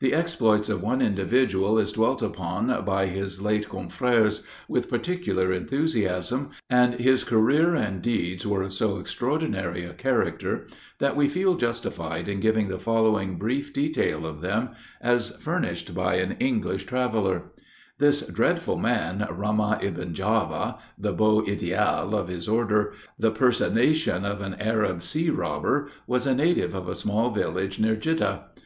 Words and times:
The 0.00 0.12
exploits 0.12 0.68
of 0.68 0.82
one 0.82 1.00
individual 1.00 1.78
is 1.78 1.92
dwelt 1.92 2.20
upon 2.20 2.84
by 2.84 3.06
his 3.06 3.40
late 3.40 3.66
confreres 3.70 4.42
with 4.68 4.90
particular 4.90 5.54
enthusiasm; 5.54 6.50
and 6.68 6.96
his 6.96 7.24
career 7.24 7.74
and 7.74 8.02
deeds 8.02 8.46
were 8.46 8.60
of 8.60 8.74
so 8.74 8.98
extraordinary 8.98 9.86
a 9.86 9.94
character, 9.94 10.66
that 10.98 11.16
we 11.16 11.30
feel 11.30 11.54
justified 11.56 12.28
in 12.28 12.40
giving 12.40 12.68
the 12.68 12.78
following 12.78 13.36
brief 13.38 13.72
detail 13.72 14.26
of 14.26 14.42
them, 14.42 14.68
as 15.00 15.30
furnished 15.38 15.94
by 15.94 16.16
an 16.16 16.36
English 16.40 16.84
traveler: 16.84 17.44
This 17.96 18.20
dreadful 18.20 18.76
man, 18.76 19.26
Ramah 19.30 19.78
ibn 19.80 20.12
Java, 20.12 20.76
the 20.98 21.14
beau 21.14 21.42
ideal 21.48 22.14
of 22.14 22.28
his 22.28 22.46
order, 22.46 22.92
the 23.18 23.30
personation 23.30 24.26
of 24.26 24.42
an 24.42 24.56
Arab 24.60 25.00
sea 25.00 25.30
robber, 25.30 25.88
was 26.06 26.26
a 26.26 26.34
native 26.34 26.74
of 26.74 26.86
a 26.86 26.94
small 26.94 27.30
village 27.30 27.78
near 27.80 27.96
Jiddah. 27.96 28.48